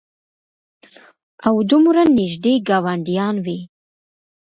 [1.47, 3.59] او دومره نېږدې ګاونډيان وي